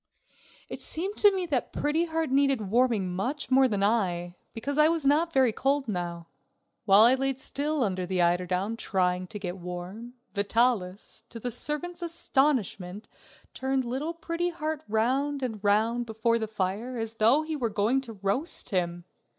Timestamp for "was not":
4.89-5.31